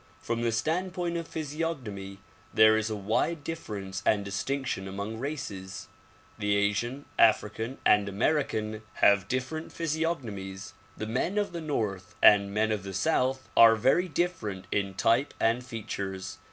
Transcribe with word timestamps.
From 0.19 0.41
the 0.41 0.51
standpoint 0.51 1.15
of 1.17 1.27
physiognomy 1.27 2.17
there 2.51 2.75
is 2.75 2.89
a 2.89 2.95
wide 2.95 3.43
difference 3.43 4.01
and 4.03 4.25
distinction 4.25 4.87
among 4.87 5.19
races. 5.19 5.89
The 6.39 6.55
Asian, 6.55 7.05
African 7.19 7.77
and 7.85 8.09
American 8.09 8.81
have 8.93 9.27
different 9.27 9.69
physiog 9.71 10.23
nomies; 10.23 10.73
the 10.97 11.05
men 11.05 11.37
of 11.37 11.51
the 11.51 11.61
north 11.61 12.15
and 12.19 12.51
men 12.51 12.71
of 12.71 12.81
the 12.81 12.95
south 12.95 13.47
are 13.55 13.75
very 13.75 14.07
differ 14.07 14.49
ent 14.49 14.65
in 14.71 14.95
type 14.95 15.35
and 15.39 15.63
features. 15.63 16.39